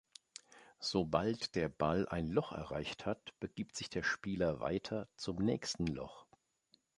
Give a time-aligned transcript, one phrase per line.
[0.79, 6.25] Sobald der Ball ein Loch erreicht hat, begibt sich der Spieler weiter zum nächsten Loch.